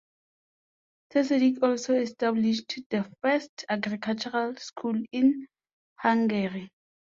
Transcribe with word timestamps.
Tessedik 1.13 1.61
also 1.61 1.93
established 1.93 2.73
the 2.89 3.07
first 3.21 3.65
agricultural 3.69 4.55
school 4.55 4.99
in 5.11 5.45
Hungary. 5.99 6.71